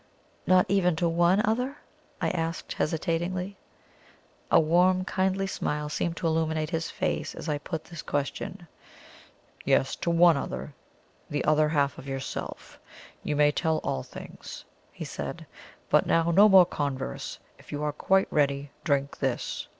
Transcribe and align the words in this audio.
"Not 0.47 0.65
even 0.67 0.95
to 0.95 1.07
one 1.07 1.43
other?" 1.45 1.77
I 2.19 2.31
asked 2.31 2.73
hesitatingly. 2.73 3.55
A 4.49 4.59
warm, 4.59 5.05
kindly 5.05 5.45
smile 5.45 5.89
seemed 5.89 6.17
to 6.17 6.25
illuminate 6.25 6.71
his 6.71 6.89
face 6.89 7.35
as 7.35 7.47
I 7.47 7.59
put 7.59 7.83
this 7.83 8.01
question. 8.01 8.65
"Yes, 9.63 9.95
to 9.97 10.09
one 10.09 10.37
other, 10.37 10.73
the 11.29 11.45
other 11.45 11.69
half 11.69 11.99
of 11.99 12.07
yourself 12.07 12.79
you 13.23 13.35
may 13.35 13.51
tell 13.51 13.77
all 13.83 14.01
things," 14.01 14.65
he 14.91 15.05
said. 15.05 15.45
"But 15.87 16.07
now, 16.07 16.31
no 16.31 16.49
more 16.49 16.65
converse. 16.65 17.37
If 17.59 17.71
you 17.71 17.83
are 17.83 17.93
quite 17.93 18.27
ready, 18.31 18.71
drink 18.83 19.19
this." 19.19 19.67